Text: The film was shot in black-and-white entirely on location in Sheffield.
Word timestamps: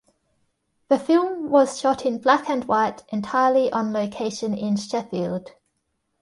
The 0.87 0.97
film 0.97 1.51
was 1.51 1.79
shot 1.79 2.07
in 2.07 2.17
black-and-white 2.17 3.03
entirely 3.09 3.71
on 3.71 3.93
location 3.93 4.55
in 4.57 4.75
Sheffield. 4.75 5.51